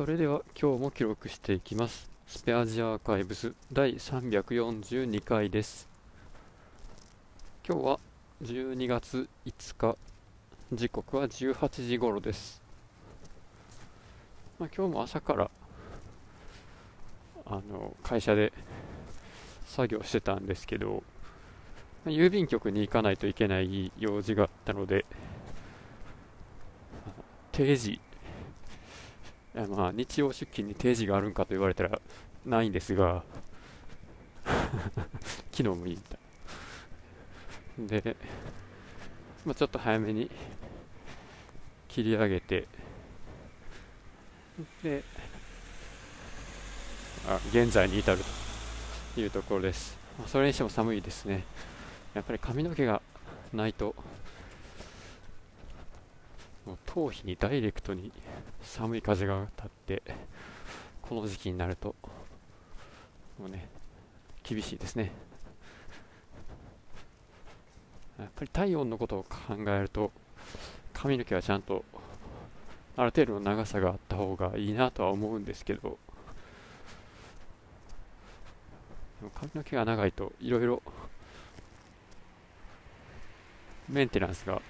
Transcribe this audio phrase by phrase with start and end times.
[0.00, 2.10] それでは今日も記録していきます。
[2.26, 5.90] スペアジアアーカイブス第342回です。
[7.68, 8.00] 今日は
[8.42, 9.98] 12月5日。
[10.72, 12.62] 時刻は18時頃です、
[14.58, 15.50] まあ、今日も朝から
[17.44, 18.54] あの会社で
[19.66, 21.02] 作業してたんですけど
[22.06, 25.04] まあ郵便局に行かないといけない用事があったので
[27.52, 28.00] 定時
[29.54, 32.00] まあ日曜出勤に定時があるんかと言われたら
[32.46, 33.24] ないんですが
[35.52, 36.16] 昨日もいいみた。
[36.16, 36.20] い
[38.02, 38.16] で、
[39.44, 40.30] まあ、ちょっと早めに
[41.88, 42.66] 切り上げて
[44.82, 45.02] で
[47.26, 48.18] あ現在に至る
[49.14, 51.44] というところです、まあ、それにしても寒いですね。
[52.14, 53.02] やっぱり髪の毛が
[53.52, 53.94] ないと
[56.70, 58.12] もう頭皮にダイレクトに
[58.62, 60.02] 寒い風が立って
[61.02, 61.96] この時期になると
[63.40, 63.68] もうね
[64.44, 65.10] 厳しいですね。
[68.20, 70.12] やっぱり体温のことを考えると
[70.92, 71.84] 髪の毛はちゃんと
[72.96, 75.98] ある程度の長さがあった方がいいなとは思うんですけど
[79.34, 80.82] 髪の毛が長いといろいろ
[83.88, 84.62] メンテナンスが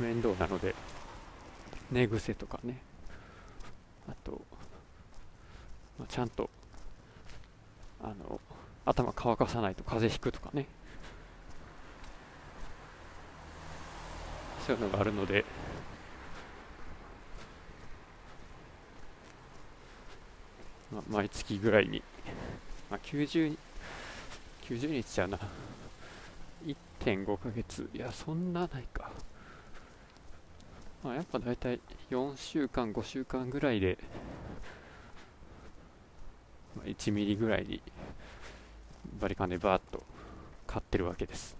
[0.00, 0.74] 面倒なので
[1.90, 2.80] 寝癖とかね。
[4.08, 4.40] あと、
[5.98, 6.48] まあ、ちゃんと
[8.02, 8.40] あの
[8.84, 10.66] 頭乾かさないと風邪ひくとかね。
[14.66, 15.44] そういうのがあるので。
[20.92, 22.02] まあ、毎月ぐらいに、
[22.90, 23.56] まあ、90,
[24.68, 25.38] 90日じゃな。
[26.66, 27.88] 1.5ヶ月。
[27.94, 29.10] いやそんなないか。
[31.02, 33.96] まあ、やっぱ大体4週間、5週間ぐらいで、
[36.76, 37.80] まあ、1ミリぐらいに
[39.18, 40.02] バリカンでバーッと
[40.66, 41.56] 買ってるわけです。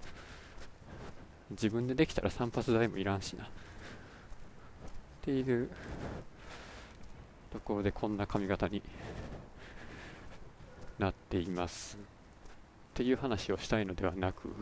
[1.51, 3.45] 自分でできたら散髪代もいらんしな。
[3.45, 3.49] っ
[5.23, 5.71] ていう
[7.53, 8.83] ところでこんな髪型に
[10.99, 11.97] なっています。
[11.97, 14.55] っていう話をしたいのではなく、ま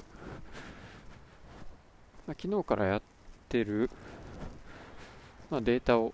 [2.33, 3.03] あ、昨日からやっ
[3.49, 3.91] てる
[5.51, 6.13] まあ、データを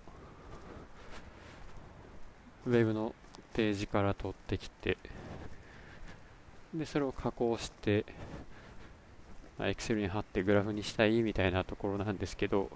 [2.65, 3.13] ウェブの
[3.53, 4.97] ページから取ってきて
[6.73, 8.05] でそれを加工して、
[9.57, 12.69] まあ、Excel に貼ってグラフにしたいみたいなところなんですけど、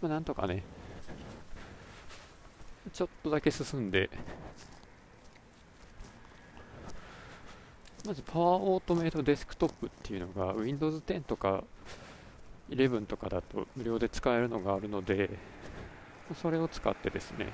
[0.00, 0.62] まあ、なんとかね
[2.92, 4.08] ちょっとだけ進んで
[8.06, 11.64] まずパワーオートメイトデスクトップっていうのが Windows 10とか
[12.70, 15.30] 11とかだと無料で使えるのがあるので
[16.40, 17.52] それを使ってですね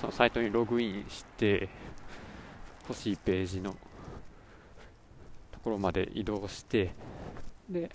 [0.00, 1.68] そのサイトにログインして
[2.88, 3.76] 欲しいページの
[5.50, 6.92] ところまで移動して
[7.68, 7.90] で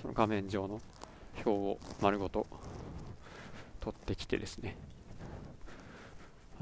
[0.00, 0.80] その画面上の
[1.44, 2.46] 表を丸ごと
[3.80, 4.76] 取ってきてですね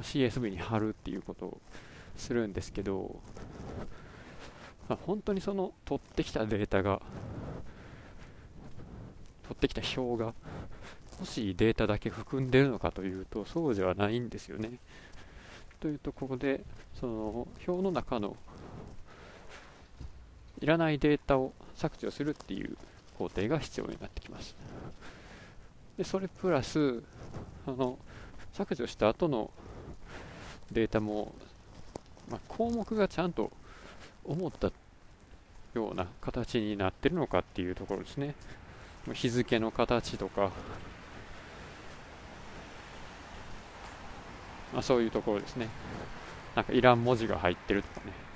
[0.03, 1.61] CSV に貼るっていうことを
[2.17, 3.17] するんですけど、
[4.95, 7.03] 本当にその取ってきたデータが
[9.43, 10.35] 取ってきた表が
[11.19, 14.79] 欲しいデータだけ含んでるのかというとそうではないんですよね。
[15.81, 16.65] というところで
[16.95, 18.37] その表の中の
[20.61, 22.77] いらないデータを削除するっていう
[23.19, 24.55] 工程が必要になってきます。
[25.97, 27.03] でそれプラス
[27.67, 27.99] あの
[28.53, 29.51] 削除した後の
[30.71, 31.35] データも、
[32.31, 33.51] まあ、項目がちゃんと
[34.27, 34.71] 思った
[35.75, 38.35] ような形になってるのかっていうところですね。
[39.13, 40.51] 日付の形とか、
[44.73, 45.69] まあ、そういうところですね。
[46.55, 48.27] なんかいらん文字が入ってるとかね。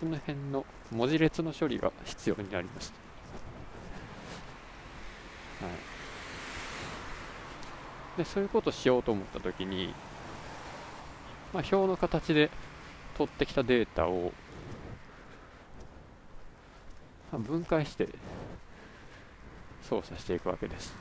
[0.00, 2.90] その辺の文字列の処理が必要になります、
[5.60, 5.68] は
[8.16, 9.92] い、でそういうことをしようと思った時に、
[11.52, 12.50] まあ、表の形で
[13.18, 14.32] 取ってきたデータを
[17.38, 18.08] 分解して
[19.82, 20.94] 操作していくわけです。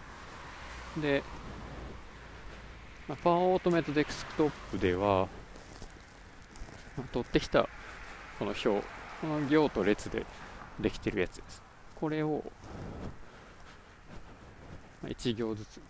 [1.02, 1.24] で、
[3.08, 5.28] まあ、パワーオートメイトデスクトップでは、
[7.12, 7.70] 取ってきた
[8.38, 8.82] この表、こ
[9.24, 10.26] の行と列で
[10.80, 11.62] できてるやつです。
[11.96, 12.44] これを、
[15.02, 15.82] まあ、1行ずつ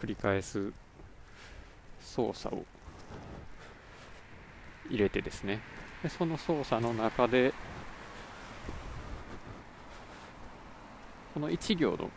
[0.00, 0.72] 繰り返す
[2.02, 2.64] 操作を
[4.88, 5.60] 入れてですね
[6.02, 7.52] でその操作の中で
[11.36, 12.10] この1行の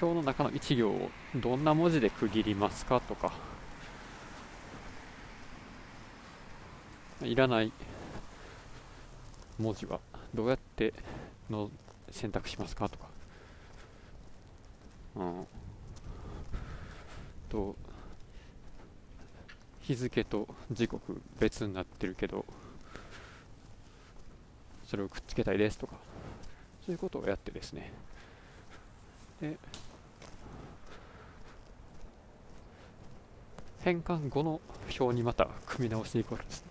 [0.00, 3.32] 表の中の1行をどんな文字で区切りますかとか。
[7.22, 7.72] いらない
[9.58, 9.98] 文字は
[10.32, 10.94] どうやって
[11.50, 11.72] の
[12.12, 13.06] 選択しますかとか、
[15.16, 15.46] うん、
[17.48, 17.74] と
[19.80, 22.44] 日付と時刻別になってるけど
[24.86, 26.07] それをくっつけたいですとか。
[26.88, 27.92] そういうことをやってですね。
[29.42, 29.58] で
[33.80, 34.58] 変換後の
[34.98, 36.70] 表にまた組み直していくわけですね。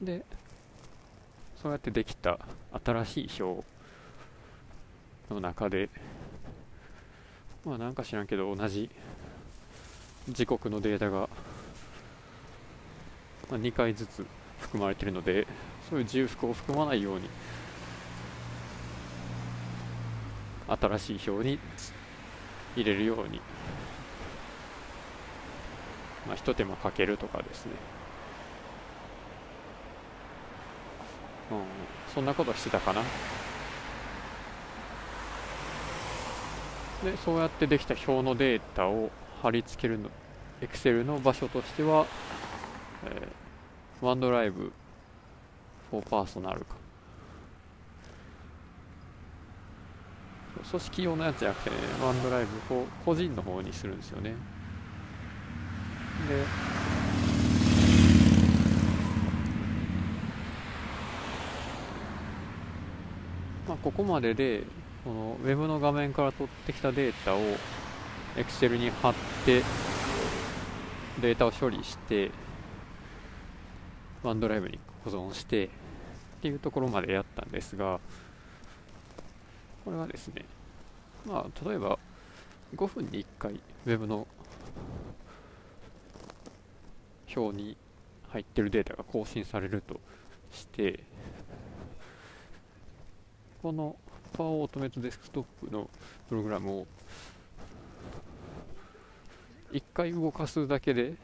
[0.00, 0.24] で
[1.60, 2.38] そうやってできた
[2.82, 3.62] 新しい表
[5.28, 5.90] の中で
[7.66, 8.88] まあなんか知らんけど同じ
[10.30, 11.28] 時刻のデータが、
[13.50, 14.26] ま、2回ずつ
[14.60, 15.46] 含まれているので
[15.90, 17.28] そういう重複を含まないように
[20.78, 21.58] 新しい表に
[22.76, 23.40] 入れるように、
[26.26, 27.72] まあ、ひと手間かけるとかですね、
[31.50, 31.58] うん、
[32.14, 33.02] そんなことしてたかな。
[37.04, 39.10] でそうやってできた表のデータを
[39.42, 40.10] 貼り付けるの
[40.60, 42.06] Excel の場所としては、
[43.06, 44.70] えー、OneDrive
[45.90, 46.79] for Personal か。
[50.70, 54.30] 組織用のやつじゃなくて、ね、ワンドライブを個人の方にするんですよね。
[56.28, 56.44] で
[63.66, 64.64] まあ、ここまでで
[65.04, 67.38] この Web の画面から取ってきたデータを
[68.36, 69.14] Excel に貼っ
[69.44, 69.62] て
[71.20, 72.30] データを処理して
[74.22, 75.68] ワンドライブに保存してっ
[76.42, 78.00] ていうところまでやったんですが
[79.84, 80.44] これはですね
[81.26, 81.98] まあ例えば
[82.74, 84.26] 5分に1回 Web の
[87.36, 87.76] 表に
[88.28, 90.00] 入ってるデータが更新されると
[90.50, 91.00] して
[93.62, 93.96] この
[94.32, 95.90] パワーオートメイトデスクトップの
[96.28, 96.86] プログラムを
[99.72, 101.14] 1回動かすだけで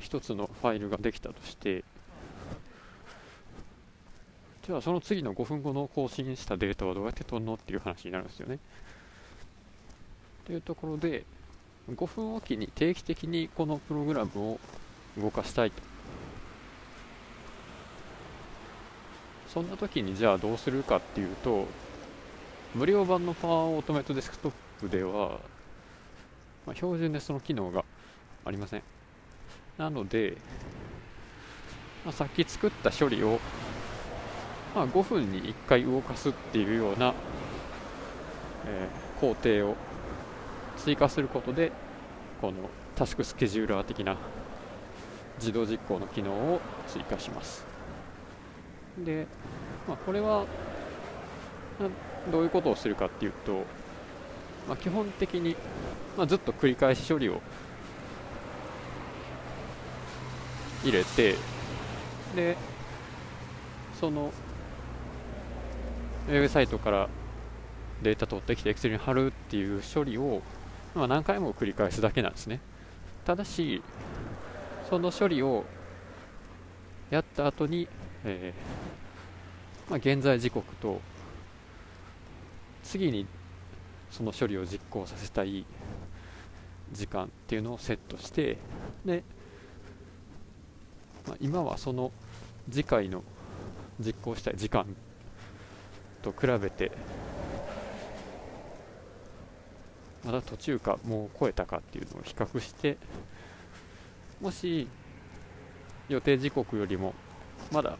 [0.00, 1.84] 1つのファイルができたとして
[4.66, 8.58] じゃあその次の5分後の更新したデータはどうやって取るのっていう話になるんですよね。
[10.46, 11.24] というところで
[11.88, 14.60] 5分おきに定期的にこのプログラムを
[15.18, 15.82] 動かしたいと
[19.52, 21.66] そんな時にじゃあどうするかっていうと
[22.74, 25.40] 無料版のパワーオートメイトデスクトップでは、
[26.66, 27.84] まあ、標準でその機能が
[28.44, 28.82] ありません
[29.76, 30.36] なので、
[32.04, 33.40] まあ、さっき作った処理を、
[34.74, 37.14] まあ、5分に1回動かすっていうような、
[38.66, 39.76] えー、工程を
[40.76, 41.72] 追加することで
[42.40, 42.54] この
[42.94, 44.16] タスクスケジューラー的な
[45.38, 47.64] 自動実行の機能を追加します。
[48.98, 49.26] で、
[49.88, 50.44] まあ、これは
[52.30, 53.64] どういうことをするかっていうと、
[54.68, 55.56] まあ、基本的に、
[56.16, 57.40] まあ、ずっと繰り返し処理を
[60.84, 61.36] 入れて
[62.34, 62.56] で
[63.98, 64.32] その
[66.30, 67.08] ウェブサイトから
[68.02, 70.42] データ取ってきて Excel に貼るっていう処理を、
[70.94, 72.60] まあ、何回も繰り返すだけなんですね。
[73.24, 73.82] ただし
[74.88, 75.64] その処理を
[77.10, 77.88] やった後に、
[78.24, 81.00] えーまあ、現在時刻と
[82.84, 83.26] 次に
[84.12, 85.66] その処理を実行させたい
[86.92, 88.56] 時間っていうのをセットして
[89.04, 89.24] で、
[91.26, 92.12] まあ、今はその
[92.70, 93.24] 次回の
[93.98, 94.86] 実行したい時間
[96.22, 96.92] と比べて
[100.24, 102.98] まだ途中かもう超えたかっていうのを比較して
[104.40, 104.86] もし
[106.08, 107.14] 予定時刻よりも
[107.72, 107.96] まだ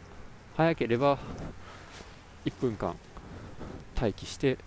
[0.55, 1.17] 早ければ
[2.45, 2.95] 1分間
[3.99, 4.57] 待機して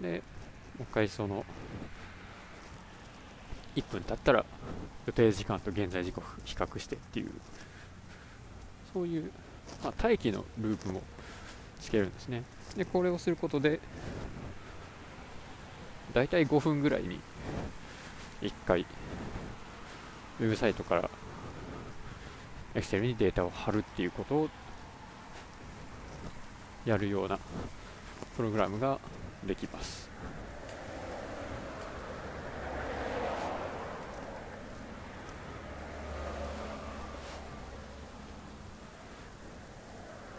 [0.00, 0.22] で
[0.78, 1.44] もう一回その
[3.76, 4.44] 1分経ったら
[5.06, 7.30] 予定時間と現在時刻比較してっていう
[8.92, 9.30] そういう、
[9.82, 11.02] まあ、待機のループも
[11.80, 12.42] つけるんですね。
[12.76, 13.80] でこれをすることで
[16.14, 17.20] だいたい5分ぐらいに
[18.42, 18.86] 1回
[20.40, 21.10] ウェブサイトから
[22.74, 24.48] Excel にデータを貼るっていうことを
[26.84, 27.38] やるような
[28.36, 28.98] プログラムが
[29.44, 30.08] できます。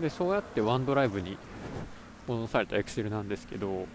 [0.02, 1.38] でそうやってワンドライブに
[2.28, 3.86] 戻された Excel なんですけど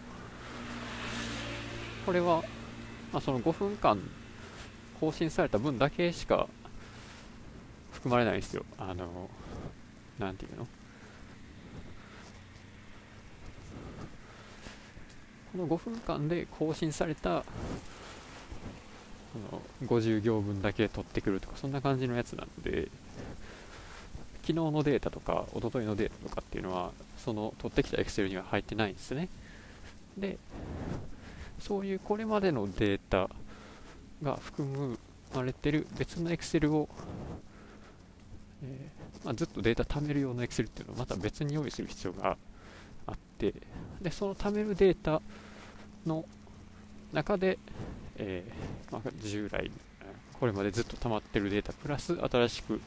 [2.06, 2.42] これは、
[3.12, 4.00] まあ、その5分間
[5.00, 6.48] 更新された分だけしか
[7.92, 8.64] 含まれないんですよ。
[8.78, 9.28] あの
[10.18, 10.66] なんていうの？
[15.52, 17.44] この5分間で更新された
[19.36, 22.88] の50行分だけ取ってくるとかそんな感じのやつなんで
[24.46, 29.28] 昨日のデータとか一昨日のデータとかっていうのはその取ってきた Excel には入ってないんですね。
[30.16, 30.38] で
[31.58, 33.28] そういうこれまでのデータ
[34.22, 34.96] が含
[35.34, 36.88] まれてる別の Excel を、
[38.62, 42.36] えー、まあ、ずっとデータ貯める用の Excel っていうのをまた別に用意する必要が
[43.06, 43.52] あって
[44.00, 45.20] でその貯めるデータ
[46.06, 46.24] の
[47.12, 47.58] 中で、
[48.16, 49.72] えー、まあ、従来
[50.38, 52.80] これまでずっと溜まってるデータプラス新しく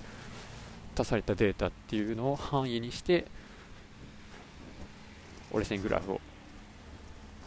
[1.04, 3.26] 足されたデータっていうのを範囲にして
[5.52, 6.22] 折れ線グラフを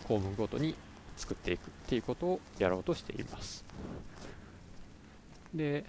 [0.08, 0.74] 項目ごとに
[1.16, 3.64] 作っていくっていうことをやろうとしています。
[5.54, 5.84] で、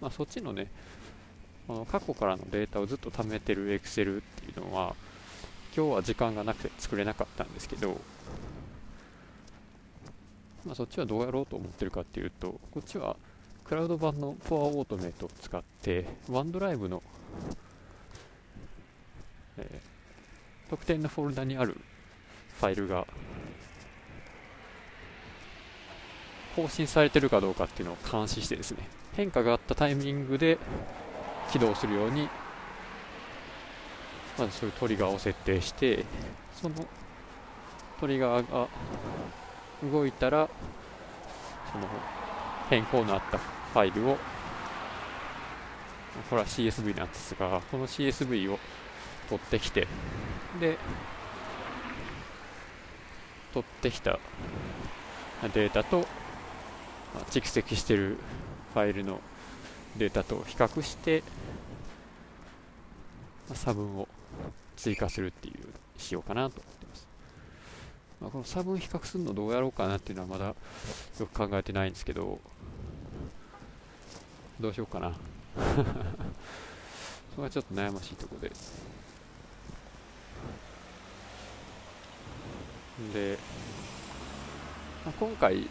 [0.00, 0.68] まあ、そっちのね
[1.66, 4.94] この過去からのデータをずっと貯めてる Excel っていうのは
[5.74, 8.00] 今日は時間がなくて作れなかったんですけど
[10.64, 13.16] まあ、そっちはどうやろうと思ってるかっていうとこっちは
[13.72, 17.02] クラウド版の Power オートメイトを使ってワンドライブの、
[19.56, 21.78] えー、特定のフォルダにある
[22.60, 23.06] ファイルが
[26.54, 30.58] 更新されてるかどうかっていうのを監視してですね変化があったタイミングで
[31.50, 32.28] 起動するように
[34.38, 36.04] まずそういうトリガーを設定して
[36.60, 36.74] その
[37.98, 38.68] トリガーが
[39.90, 40.50] 動いたら
[41.72, 41.86] その
[42.68, 44.18] 変更のあったファイルを
[46.28, 48.58] これは CSV なんですがこの CSV を
[49.28, 49.86] 取ってきて
[50.60, 50.76] で
[53.52, 54.18] 取ってきた
[55.54, 56.06] データと
[57.30, 58.18] 蓄積している
[58.72, 59.20] ファイルの
[59.96, 61.22] データと比較して
[63.52, 64.08] 差分を
[64.76, 67.08] 追加するっていうしようかなと思ってます。
[68.20, 70.54] まあ、この差分比較するのどうやろうかなっていうのはまだよ
[71.18, 72.38] く考えてないんですけど
[74.62, 75.10] どうしようかな。
[77.34, 78.52] それはちょっと悩ましいところで。
[83.12, 83.38] で、
[85.04, 85.68] まあ、今回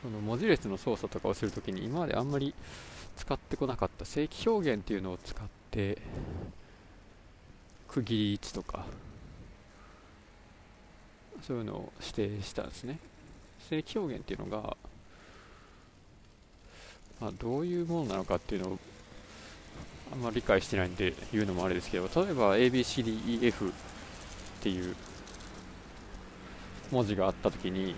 [0.00, 2.54] この文字列の操作とかをするときに今まであんまり
[3.16, 6.00] 使ってこなかった正規表現っていうのを使って
[7.88, 8.86] 区切り位置とか
[11.42, 13.00] そういうのを指定したんですね。
[13.68, 14.76] 正規表現っていうのが、
[17.20, 18.78] まあ、どういうものなのかっていうのを
[20.12, 23.72] あんまり理解してないんで言うのもあれですけど例えば ABCDEF っ
[24.60, 24.94] ていう
[26.90, 27.94] 文字があったときに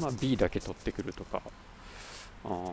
[0.00, 1.42] まあ、B だけ取ってくるとか、
[2.46, 2.72] あ B、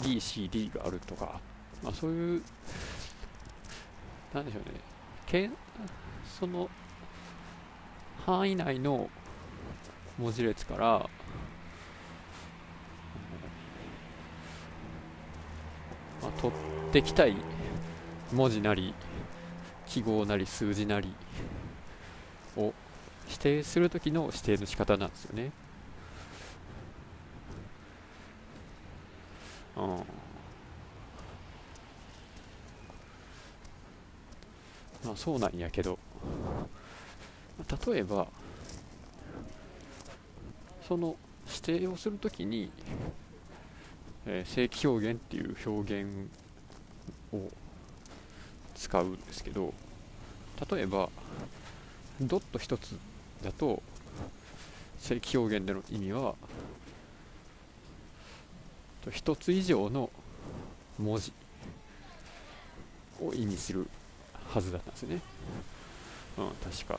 [0.00, 1.40] BCD があるとか、
[1.82, 2.42] まあ、そういう、
[4.34, 4.80] なんでしょうね、
[5.26, 5.50] け
[6.38, 6.68] その
[8.24, 9.08] 範囲内の
[10.18, 11.10] 文字列から、
[16.20, 16.52] まあ、取
[16.88, 17.36] ってきたい
[18.32, 18.94] 文字なり
[19.86, 21.14] 記号なり数字なり
[22.56, 22.74] を
[23.26, 25.52] 指定するときの指定の仕方なんですよね。
[29.76, 29.84] うん、
[35.04, 35.98] まあそうなんやけど
[37.88, 38.28] 例えば
[40.86, 41.16] その
[41.48, 42.70] 指定をするときに、
[44.26, 46.30] えー、正規表現っていう表現
[47.32, 47.50] を
[48.76, 49.74] 使うんですけど
[50.70, 51.08] 例えば
[52.20, 52.96] ドット1つ
[53.42, 53.82] だと
[55.00, 56.36] 正規表現での意味は
[59.04, 60.10] 1つ以上の
[60.96, 61.32] 文字
[63.20, 63.88] を意味する
[64.48, 65.20] はずだったんですね。
[66.38, 66.98] うん確か。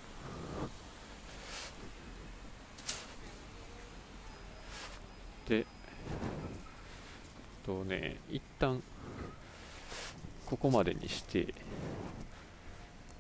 [5.48, 5.65] で
[7.65, 8.84] とね一旦
[10.46, 11.53] ここまでにして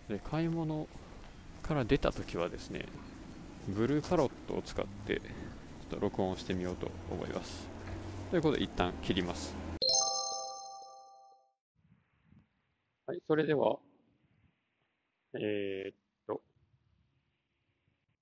[0.07, 0.87] で買い物
[1.63, 2.85] から出た時はですね
[3.67, 7.67] ブルーパロットを使ってちょっと録音してみようと思います。
[8.31, 9.55] ということで一旦切ります。
[13.07, 13.79] はい、それでは、
[15.33, 15.95] えー、っ
[16.25, 16.41] と、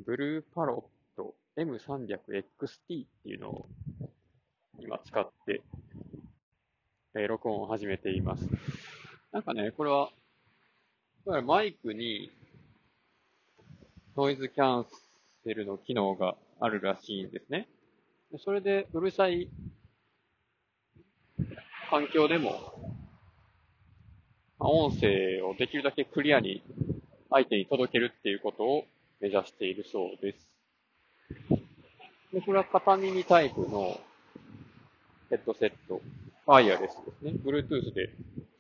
[0.05, 3.69] ブルーパロット M300XT っていうのを
[4.79, 5.61] 今使って、
[7.15, 8.45] えー、録音を始めています。
[9.31, 10.09] なんかね、これは、
[11.43, 12.31] マイクに
[14.15, 14.85] ノイズキャン
[15.43, 17.67] セルの機能があるらしいんですね。
[18.43, 19.49] それでうるさい
[21.89, 22.97] 環境でも
[24.59, 26.61] 音声をできるだけクリアに
[27.29, 28.85] 相手に届けるっていうことを
[29.19, 30.47] 目指しているそうです。
[32.33, 33.99] で、これは片耳タイプの
[35.29, 36.01] ヘッドセット、
[36.45, 37.31] ワイヤレスですね。
[37.43, 38.09] Bluetooth で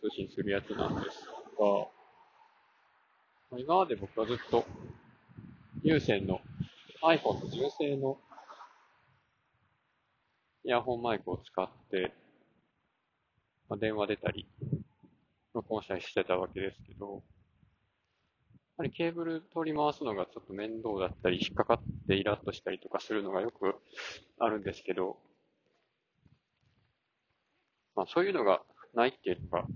[0.01, 1.25] 通信するやつなんです
[1.57, 1.87] が、
[3.57, 4.65] 今まで僕はずっと
[5.83, 6.41] 有線の
[7.01, 8.17] iPhone の純正の
[10.65, 12.11] イヤホンマイクを使って、
[13.69, 14.45] まあ、電話出たり、
[15.53, 17.23] 録音したりしてたわけですけど、
[18.77, 23.75] ぱりケーブル取り回すのがちょっと面倒だったり、引っかかってイラッとしたりとかするのがよく
[24.39, 25.17] あるんですけど、
[27.95, 28.61] まあそういうのが
[28.93, 29.67] ないっていうのが、やっ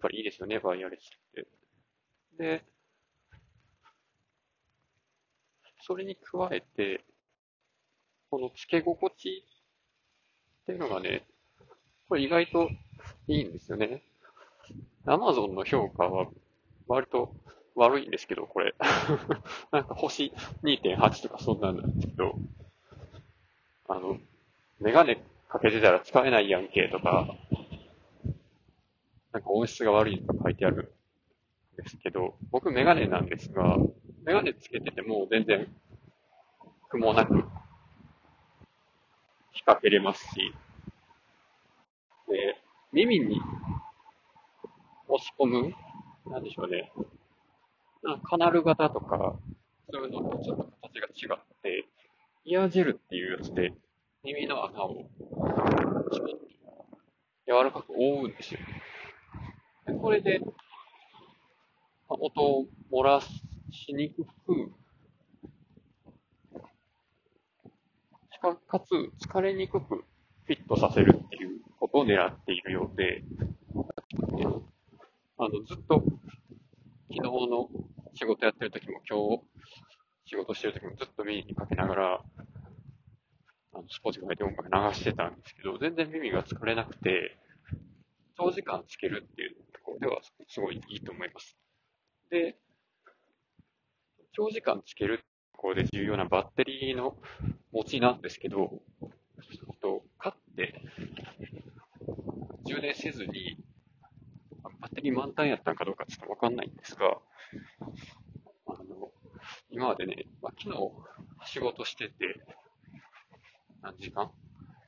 [0.00, 1.46] ぱりいいですよね、バイアレスって。
[2.36, 2.64] で、
[5.80, 7.02] それに加えて、
[8.30, 9.44] この付け心地
[10.62, 11.26] っていうのがね、
[12.08, 12.68] これ意外と
[13.26, 14.02] いいんですよね。
[15.06, 16.26] アマゾンの評価は
[16.86, 17.34] 割と
[17.74, 18.74] 悪いんですけど、これ。
[19.72, 22.36] なんか星2.8とかそんなんなんですけど、
[23.88, 24.18] あの、
[24.80, 27.26] メガネかけてたら使えないやんけとか、
[29.32, 30.94] なんか音質が悪いとか書いてある
[31.74, 33.76] んですけど、僕メガネなんですが、
[34.24, 35.66] メガネつけてても全然
[36.88, 37.42] 苦もなく引っ
[39.64, 40.54] 掛けれますし、
[42.28, 42.56] で、
[42.92, 43.40] 耳に
[45.08, 45.74] 押し込む、
[46.26, 46.92] なんでしょうね。
[48.22, 49.36] カナル型とか、
[49.90, 51.86] そういうのとちょっと形が違って、
[52.44, 53.72] イヤージェルっていうやつで
[54.22, 55.08] 耳の穴を
[57.46, 58.60] 柔らかく覆うんですよ。
[59.86, 60.40] でこれで、
[62.08, 64.72] 音を漏らしにくく、
[68.32, 70.04] しかかつ疲れにくく
[70.44, 73.24] フィットさせるっていうことを狙っているようで、
[75.38, 76.02] あの、ずっと、
[77.08, 77.68] 昨日の
[78.14, 79.42] 仕事やってる時も今日
[80.26, 82.24] 仕事してる時もずっと耳にかけながら、
[83.74, 87.36] あの、スポーツが入って音楽流してたんですけど、全然耳が疲れなくて、
[88.36, 91.56] 長時間つけるっていうところではすごいいいと思います。
[92.30, 92.56] で、
[94.32, 95.18] 長時間つける
[95.52, 97.16] ところで重要なバッテリーの
[97.72, 98.80] 持ちなんですけど、
[99.84, 100.80] と買って
[102.64, 103.58] 充電せずに
[104.80, 107.18] バッテリー満タンやったんかどうかちょっとわかんないんですが、
[109.74, 112.12] 今までね、まあ、昨日仕事してて、
[113.82, 114.30] 何時間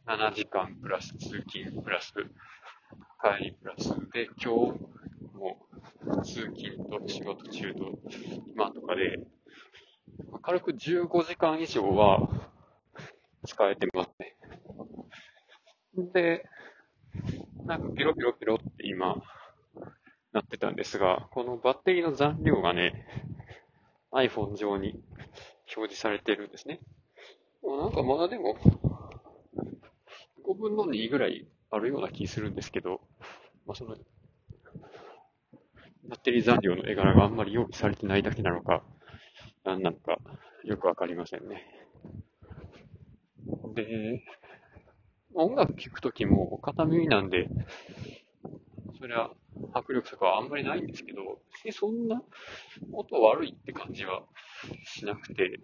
[0.06, 4.78] ?7 時間プラス通勤プラス帰りプラスで、今日
[5.34, 5.58] も
[6.22, 7.98] 通勤と仕事中と
[8.54, 9.26] 今とかで、
[10.30, 12.28] ま軽く15時間以上は
[13.44, 14.36] 使えてますね。
[16.12, 16.46] で、
[17.64, 19.16] なんかピロピロピロって今、
[20.32, 23.04] なってたんですが、このバッテリーの残量がね、
[24.12, 24.92] iPhone 上に
[25.74, 26.80] 表示されてるんですね。
[27.62, 28.56] なんかまだでも、
[30.44, 33.00] 5分の2ぐらいあるような気するんですけど、
[33.66, 33.96] まあ、その、
[36.08, 38.84] バッテリー残量の絵柄があんまり用意されてないだけなのか、
[39.64, 40.18] 何なのか、
[40.64, 41.64] よくわかりませんね。
[43.74, 44.22] で、
[45.34, 47.48] 音楽聴くときも片耳なんで、
[48.98, 49.30] そりゃ
[49.72, 52.22] 迫力とかはあんまりないんですけど、別にそんな
[52.92, 54.22] 音悪いって感じは
[54.84, 55.60] しなくて、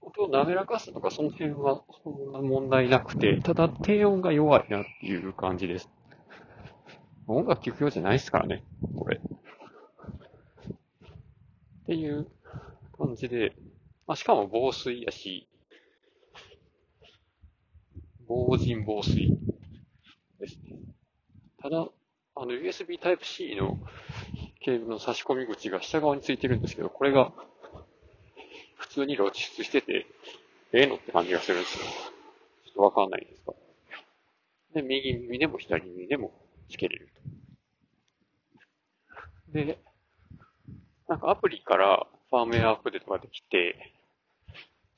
[0.00, 5.88] 音を滑らかすとかその辺はそんな問題なくて、ただ低音が弱いなっていう感じです。
[7.26, 8.64] 音楽聴くようじゃないですからね、
[8.96, 9.18] これ。
[9.18, 9.20] っ
[11.86, 12.28] ていう
[12.96, 13.52] 感じで、
[14.06, 15.48] まあ、しかも防水やし、
[18.28, 19.32] 防塵防水
[20.40, 20.95] ですね。
[21.62, 21.88] ただ、
[22.34, 23.78] あの、USB Type-C の
[24.60, 27.32] ケーブルの差し込み口が下側についてるんですけど、これが
[28.76, 30.06] 普通に露出してて、
[30.72, 31.84] ええのって感じがするんですよ。
[32.66, 33.52] ちょっとわかんないんですか。
[34.74, 36.32] で、右耳でも左耳でも
[36.68, 37.08] つけれる
[39.48, 39.52] と。
[39.52, 39.78] で、
[41.08, 43.94] なんかアプリからファームウェアアップデートができて、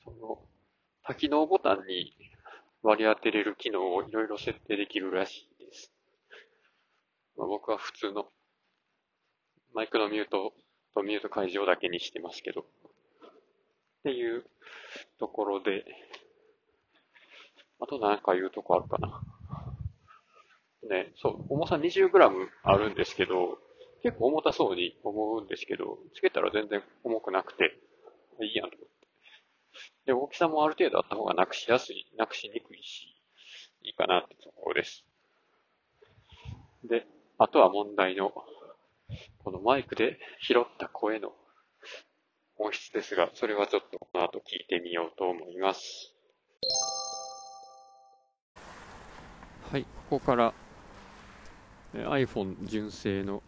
[0.03, 0.39] その、
[1.03, 2.13] 多機能ボタンに
[2.83, 5.48] 割り当てれる機能をいろいろ設定できるらしい。
[7.39, 8.25] まあ、僕は普通の
[9.73, 10.53] マイクのミュート
[10.93, 12.61] とミュート解除だけにしてますけど。
[12.61, 12.65] っ
[14.03, 14.43] ていう
[15.19, 15.85] ところで、
[17.79, 19.21] あと何か言うとこあるかな。
[20.89, 23.57] ね、そう、重さ 20g あるんですけど、
[24.03, 27.77] 結構重たそうに思うんですけど、つけたら全然重くなくて、
[28.41, 29.07] いいやんと思って。
[30.07, 33.15] で、大きさもある程度あった方がなくしやすい、なくしにくいし、
[33.83, 35.05] いいかなってところです。
[36.83, 37.05] で、
[37.41, 38.33] あとは問題の、
[39.45, 41.31] このマイクで拾った声の
[42.57, 46.13] 音質ですが、それはちょっとこの後聞いてみようと思います。
[49.71, 50.53] はい、ここから
[51.93, 53.41] iPhone 純正の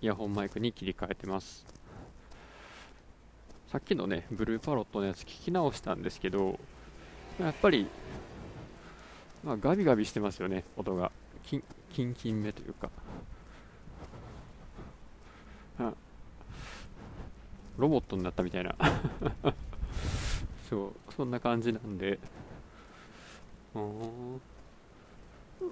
[0.00, 1.64] イヤホンマイクに切り替えてます。
[3.70, 6.58] さっきのね、ブルーパロットのやつ聞き直したんですけど、
[7.38, 7.86] やっぱり、
[9.44, 11.12] まあ、ガビガビしてますよね、音が。
[11.92, 12.90] キンキン目というか。
[15.80, 15.96] うん
[17.78, 18.74] ロボットになったみたいな
[20.68, 22.18] そう、そんな感じなんで
[23.74, 24.40] うん。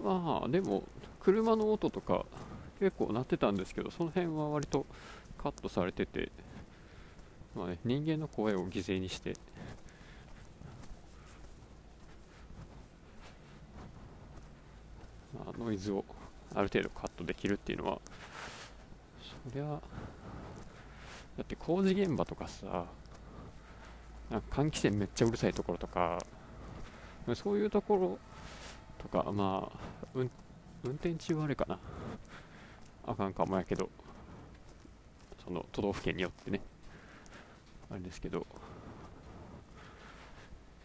[0.05, 0.85] まあ、でも、
[1.21, 2.25] 車の音とか
[2.79, 4.87] 結構鳴ってたんですけど、その辺は割と
[5.39, 6.31] カットされてて、
[7.55, 9.35] まあね、人間の声を犠牲にして、
[15.35, 16.05] まあ、ノイズを
[16.55, 18.01] ある程度カットできるっていうのは、
[19.51, 19.79] そりゃ、だ
[21.43, 22.87] って工事現場とかさ、
[24.31, 26.19] なんか換気扇めっちゃうるさいところとか、
[27.35, 28.19] そういうところ
[28.99, 29.79] とか、まあ、
[30.15, 30.31] うん、
[30.85, 31.79] 運転中はあれかな。
[33.07, 33.89] あかんかもやけど、
[35.45, 36.61] その都道府県によってね、
[37.91, 38.47] あれですけど、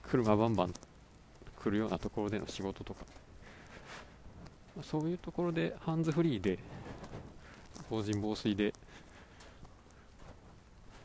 [0.04, 0.74] 車バンバン
[1.64, 3.06] 来るようなところでの仕事とか、
[4.84, 6.60] そういうところでハンズフリーで、
[7.90, 8.74] 防塵防水で、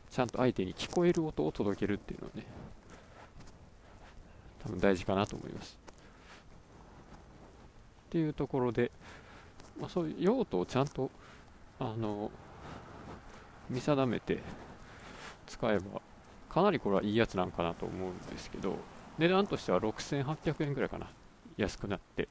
[0.09, 2.45] ちゃんと相手に聞こえる音を届けるっていうのはね、
[4.63, 5.77] 多分大事かなと思います。
[8.07, 8.91] っていうところで、
[9.79, 11.11] まあ、そういう用途をちゃんと
[11.79, 12.31] あの
[13.69, 14.41] 見定めて
[15.45, 16.01] 使えば
[16.49, 18.77] かなりこれはいいやつなんかなと思うんですけど
[19.17, 21.09] 値段としては6800円ぐらいかな
[21.57, 22.29] 安くなって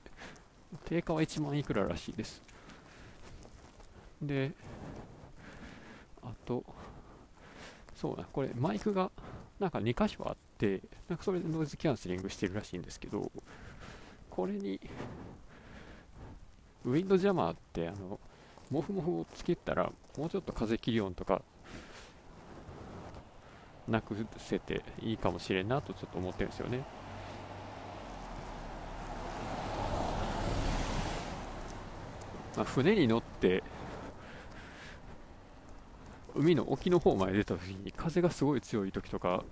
[0.85, 2.42] 定価は1万いくららしいです
[4.22, 4.52] で
[6.22, 6.64] あと
[7.96, 9.11] そうだ、これマイクが
[9.59, 13.33] なんか2箇所あって、なんかそれでノイズキャンセリングしてるらしいんですけど、
[14.29, 14.79] これに、
[16.85, 18.20] ウィンドジャマーって、あの、
[18.70, 21.40] モフモフをつけたら、もうちょっと風切り音とか、
[23.88, 26.85] なくせていいかもしれんなとちょっと思ってるんですよね。
[32.56, 33.62] まあ、船に乗って
[36.34, 39.44] 海の沖の方まで出た時に風がすごい強い時とか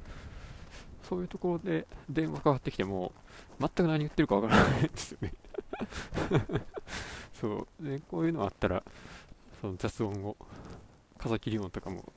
[1.02, 3.12] そういうところで電話かかってきても
[3.60, 5.32] 全く何言ってるかわからないですよね。
[7.34, 7.84] そう。
[7.84, 8.82] でこういうのあったら
[9.60, 10.36] その雑音を
[11.18, 12.12] 風切り音とかも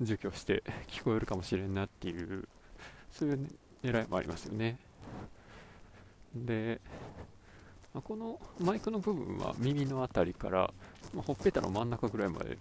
[0.00, 2.48] 除去して聞こえるかもしれんなっていう
[3.10, 3.48] そういうね
[3.82, 4.78] 狙いもありますよね。
[6.34, 6.80] で
[7.96, 10.70] まこのマイクの部分は耳の辺りから、
[11.14, 12.58] まほっぺたの真ん中ぐらいまで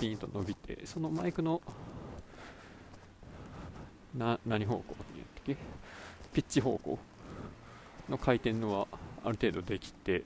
[0.00, 1.62] ピンと伸びてそのマイクの
[4.12, 5.56] な何方向にやったっけ？
[6.32, 6.98] ピッチ方向
[8.08, 8.88] の回転のは
[9.24, 10.24] ある程度できて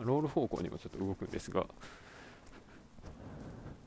[0.00, 1.64] ロール方向にもちょっと動くんですが、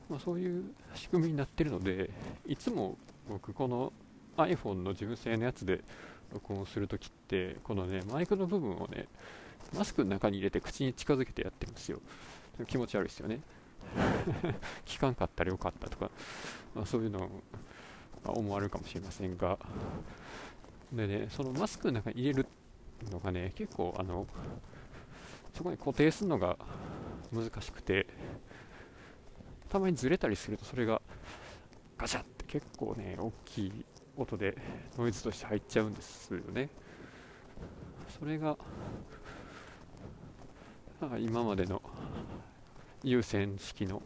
[0.08, 2.08] まあ、そういう仕組みになってるので
[2.46, 2.96] いつも
[3.28, 3.92] 僕この
[4.38, 5.82] iPhone の純正のやつで
[6.32, 9.06] 録音するときってこのねマイクの部分をね
[9.74, 12.00] マスクの中に入れて口に近づけてやってるんですよ。
[12.66, 13.40] 気持ち悪いですよね。
[14.84, 16.10] 聞かんかったらよかったとか、
[16.74, 17.30] まあ、そういうの
[18.24, 19.58] を思われるかもしれませんが。
[20.92, 22.46] でねそのマスクの中に入れる
[23.10, 24.26] のがね結構あの
[25.54, 26.56] そこに固定するのが
[27.32, 28.06] 難しくて
[29.68, 31.02] たまにずれたりするとそれが
[31.98, 33.84] ガチャって結構ね大きい
[34.16, 34.56] 音で
[34.96, 36.70] ノイズとして入っちゃうんですよね。
[38.18, 38.56] それが
[41.00, 41.80] 今までの
[43.04, 44.02] 有線式の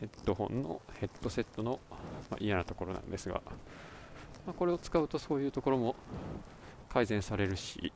[0.00, 1.78] ヘッドホンのヘッドセットの、
[2.30, 3.42] ま、嫌なところなんですが、
[4.46, 5.94] ま、これを使うとそういうところも
[6.88, 7.92] 改善されるし、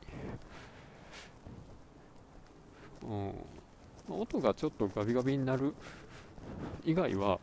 [3.03, 5.75] うん、音がちょっとガビガビになる
[6.85, 7.41] 以外は、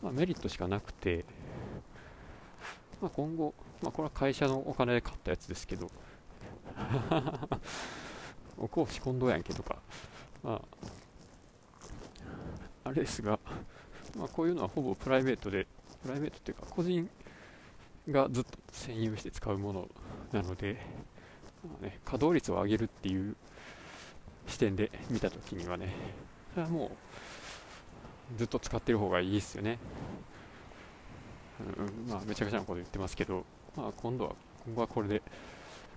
[0.00, 1.24] ま、メリットしかなくて、
[3.00, 3.52] ま、今後、
[3.82, 5.90] ま、これは会社のお金で買ったやつですけど。
[8.60, 9.76] おこうし今度やんけとか、
[10.42, 10.60] まあ、
[12.84, 13.38] あれですが、
[14.16, 15.66] まあ、こういうのはほぼプライベートで
[16.02, 17.08] プライベートっていうか個人
[18.08, 19.88] がずっと占有して使うもの
[20.32, 20.80] なので、
[21.64, 23.36] まあね、稼働率を上げるっていう
[24.46, 25.94] 視点で見たときにはね
[26.54, 26.86] それはも
[28.34, 29.78] うずっと使ってる方がいいですよね、
[31.78, 33.44] うん、まあめちゃくちゃなこと言ってますけど、
[33.76, 35.22] まあ、今度は今後はこれで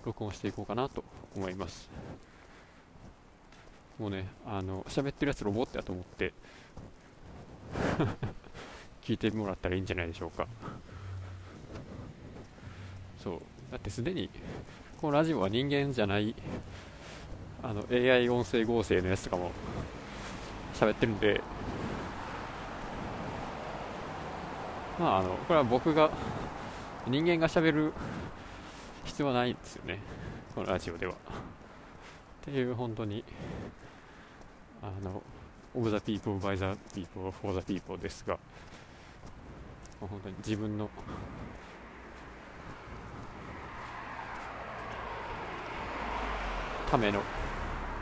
[0.05, 1.03] 録音していこうかなと
[1.35, 1.89] 思います。
[4.01, 6.33] もうねあの喋ってるやつロボットやと思って
[9.05, 10.47] 聞いてもらったらいいんじゃないでしょうか。
[13.23, 13.41] そう。
[13.71, 14.31] だってすでに
[14.99, 16.35] このラジオは人間じゃない
[17.61, 19.51] あの AI 音声合成のやつとかも
[20.73, 21.39] 喋ってるんで。
[24.99, 26.09] まああのこれは僕が
[27.05, 27.93] 人間が喋る
[29.03, 29.99] 必要はないんですよね。
[30.55, 31.13] このラジオでは。
[31.13, 31.15] っ
[32.43, 33.23] ていう本当に
[34.81, 35.21] あの
[35.75, 38.37] of the people by the people for the people ですが
[39.99, 40.89] 本当に自分の
[46.89, 47.21] ための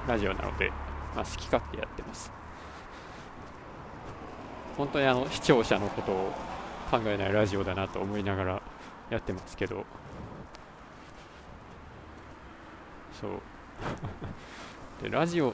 [0.08, 0.72] ラジオなので、
[1.16, 2.32] まあ、好き勝手やってます。
[4.76, 6.34] 本当にあの視聴者のことを
[6.90, 8.62] 考えないラジオだなと思いながら
[9.10, 9.86] やってますけど
[13.20, 13.32] そう。
[15.04, 15.54] でラジオ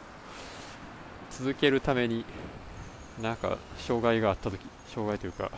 [1.38, 2.24] 続けるために
[3.22, 5.52] なんか障害があった時障害というか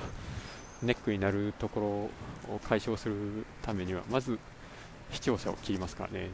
[0.81, 2.09] ネックになるとこ
[2.47, 4.39] ろを解消するためにはまず
[5.11, 6.29] 視聴者を切りますからね。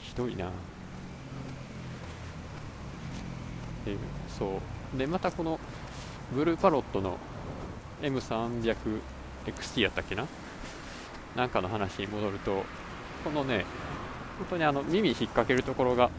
[0.00, 0.46] ひどいな。
[3.84, 3.96] で
[4.28, 4.60] そ
[4.94, 4.98] う。
[4.98, 5.58] でまたこの
[6.34, 7.18] ブルーパロットの
[8.02, 10.26] M300XT やったっけな？
[11.36, 12.64] なんかの話に戻ると
[13.24, 13.64] このね
[14.38, 16.10] 本当にあの耳引っ掛けるところが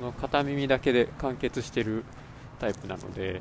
[0.00, 2.04] の片耳だけで完結してる
[2.58, 3.40] タイプなので。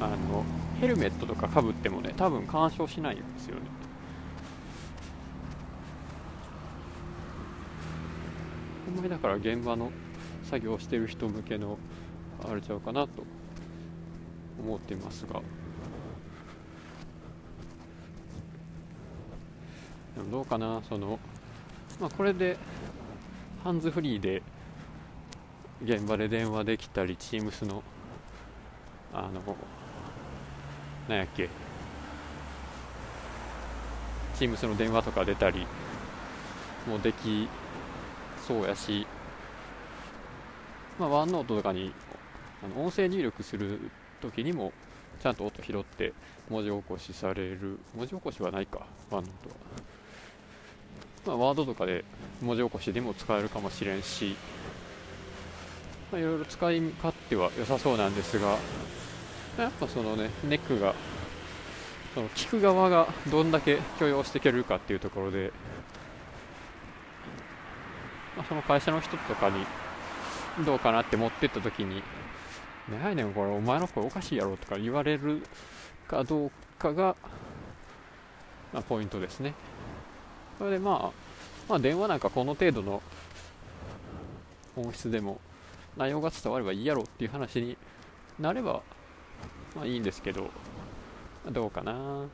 [0.00, 0.44] あの
[0.80, 3.62] ヘルメットとかかぶってもね多分干渉しないんですよね。
[8.86, 9.90] ほんまにだから現場の
[10.42, 11.78] 作業してる人向けの
[12.46, 13.24] あれちゃうかなと
[14.58, 15.40] 思ってますが。
[20.16, 21.18] でもどうかなその
[22.00, 22.56] まあ、これで
[23.62, 24.42] ハンズフリーで
[25.82, 27.82] 現場で電話できたり Teams の
[29.12, 29.56] あの
[31.08, 31.48] なんやっけ
[34.34, 35.66] Teams の電話とか出たり
[36.88, 37.48] もでき
[38.46, 39.06] そうやし、
[40.98, 41.92] まあ、ワンノートとかに
[42.62, 43.78] あの音声入力する
[44.20, 44.72] ときにも
[45.22, 46.12] ちゃんと音拾って
[46.50, 47.78] 文字起こしされる。
[47.96, 49.83] 文字起こしはないかワンノートは。
[51.26, 52.04] まあ、ワードとかで
[52.42, 54.36] 文字起こしでも使えるかもしれんし、
[56.12, 58.58] まあ、いろいろ使い勝手は良さそうなんですが、
[59.58, 60.94] やっぱそのね、ネックが、
[62.14, 65.52] その聞く側がどんだけ許容していけるかっていうところで、
[68.36, 69.64] まあ、その会社の人とかに
[70.64, 72.02] どうかなって持ってった時に、ね
[73.02, 75.42] やねん、これお前の声おかしいやろとか言われる
[76.06, 77.16] かどうかが、
[78.72, 79.54] まあ、ポイントですね。
[80.58, 81.10] それでまあ、
[81.68, 83.02] まあ、電話なんかこの程度の
[84.76, 85.40] 音質でも
[85.96, 87.76] 内容が伝わればいいやろっていう話に
[88.38, 88.82] なれば
[89.76, 90.50] まあいいんですけど
[91.50, 92.26] どうかな。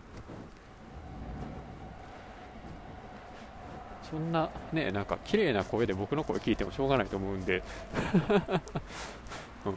[4.10, 7.62] そんなねなんか綺麗な声で僕の声聞いてもしょうがないと思うんで、
[9.64, 9.74] うん、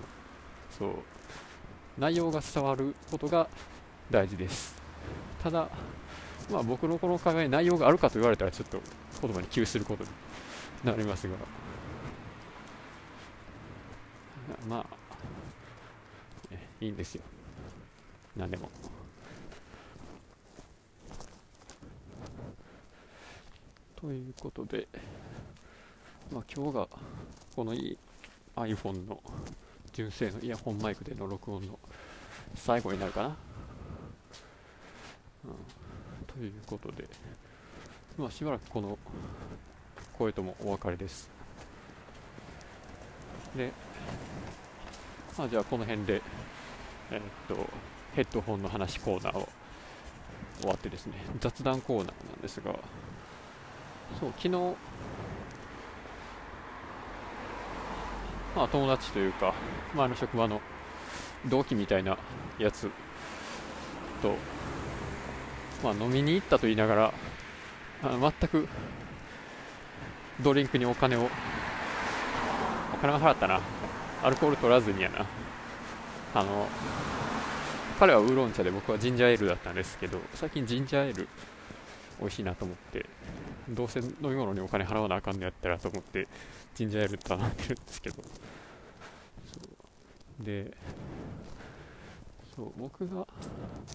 [0.78, 0.96] そう。
[2.00, 3.48] 内容が伝わることが
[4.10, 4.76] 大事です。
[5.44, 5.70] ただ
[6.52, 8.80] まあ、僕のこの考え内容があるかと言われたらちょっと
[9.22, 10.10] 言葉に窮することに
[10.84, 11.36] なりますが。
[14.68, 14.86] まあ
[16.80, 17.22] いいんですよ。
[18.36, 18.70] 何でも。
[23.96, 24.88] ということで、
[26.30, 26.88] まあ、今日が
[27.56, 27.74] この
[28.56, 29.22] iPhone の
[29.94, 31.80] 純正のイヤホンマイクでの録音の
[32.54, 33.36] 最後になるかな、うん。
[36.46, 37.08] いうことで、
[38.18, 38.98] まあ、しばらくこの
[40.18, 41.30] 声ともお別れです。
[43.56, 43.72] で、
[45.38, 46.22] まあ、じゃあこの辺で、
[47.12, 47.68] えー、っと、
[48.16, 49.50] ヘッドホンの話コーナーを
[50.60, 52.74] 終わってですね、雑談コーナーなんですが、
[54.20, 54.50] そう、昨日、
[58.56, 59.54] まあ友達というか、
[59.96, 60.62] 前の職場の
[61.48, 62.18] 同期みたいな
[62.60, 62.90] やつ
[64.22, 64.36] と、
[65.84, 67.14] まあ、飲みに行ったと言いながら
[68.04, 68.68] あ全く
[70.42, 71.30] ドリンクにお金を
[72.94, 73.60] お金は払ったな。
[74.24, 75.26] アルコール取らずにやな。
[76.34, 76.68] あの
[78.00, 81.28] 彼はウーロン茶で僕はジンジャーエールだったんですけど最近ジンジャーエール
[82.20, 83.06] 美味しいなと思って
[83.70, 86.28] どうせ飲み物にお金払わなあかんのやったらと思って
[86.76, 88.24] ジンジャーエール頼んでるんですけど。
[90.40, 90.76] で
[92.56, 93.28] そう僕が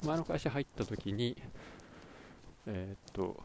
[0.05, 1.37] 前の会社入った時に
[2.71, 3.43] えー、っと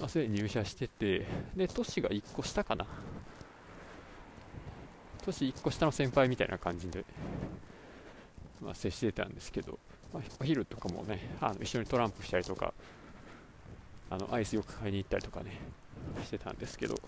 [0.00, 2.86] あすでに入社しててで年が1個下かな。
[5.24, 7.04] 年1個下の先輩みたいな感じで、
[8.60, 9.80] まあ、接してたんですけど、
[10.14, 12.72] まあ、お昼とかもねあの一緒にトランプしたりとか
[14.08, 15.58] あのアイスよく買いに行ったりとかね
[16.24, 16.94] してたんですけど。
[16.94, 17.00] で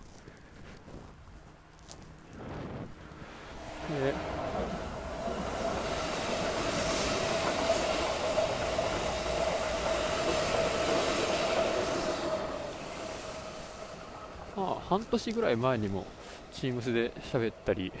[14.89, 16.07] 半年ぐらい前にも
[16.51, 17.93] Teams で喋ったり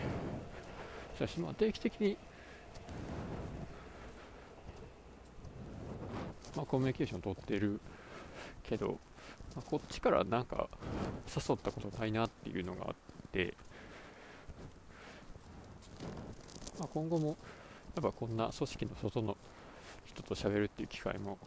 [1.15, 2.17] したし、まあ、定期的に、
[6.55, 7.79] まあ、コミュニケーション取ってる
[8.63, 8.97] けど、
[9.55, 10.67] まあ、こっちからなんか
[11.27, 12.95] 誘ったことないなっていうのがあっ
[13.31, 13.53] て、
[16.79, 17.33] まあ、今後もや
[18.01, 19.37] っぱこんな組織の外の
[20.05, 21.37] 人と喋るっていう機会も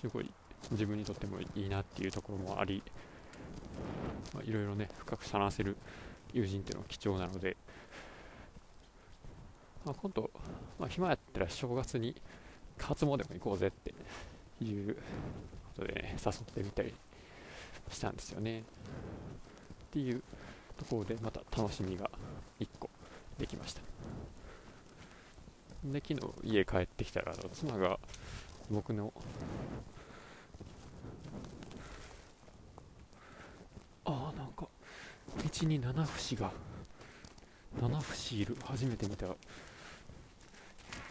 [0.00, 0.30] すごい
[0.70, 2.84] 自分にとってもいいなっていうところもあり
[4.44, 5.76] いろいろね深く話せる
[6.32, 7.56] 友人っていうのは貴重なので、
[9.84, 10.30] まあ、今度、
[10.78, 12.14] まあ、暇やったら正月に
[12.78, 13.94] 初詣も行こうぜって
[14.64, 16.94] いうことで、ね、誘ってみたり
[17.90, 18.60] したんですよね。
[18.60, 18.62] っ
[19.92, 20.22] ていう
[20.78, 22.10] ところでまた楽しみが
[22.60, 22.88] 1個
[23.38, 23.82] できました。
[25.84, 27.98] で昨日家帰ってきたら妻が
[28.70, 29.12] 僕の
[34.04, 34.68] ああなんか
[35.60, 36.50] 道に七節が
[37.80, 38.56] 七節いる。
[38.64, 39.26] 初めて見た。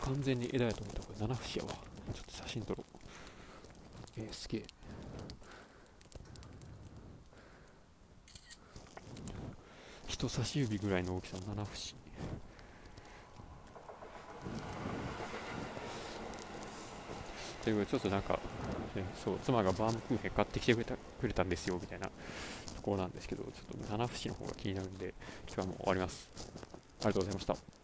[0.01, 1.71] 完全に枝やと思ったこれ七節やわ。
[2.13, 2.99] ちょっと写真撮ろう。
[4.17, 4.63] えー、すげえ。
[10.07, 11.95] 人差し指ぐらいの大きさの七節
[17.63, 18.39] ということでちょっとなんか、
[19.01, 22.11] ね、そう妻がバームクーヘン買ってきてくれたくれたんですよみたいなと
[22.81, 25.13] ころなんですけどちょっと七節の方が気になるんで
[25.47, 26.29] 今日はもう終わります。
[27.01, 27.78] ありがとうございました。